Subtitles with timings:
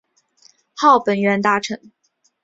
[0.73, 1.91] 号本院大臣。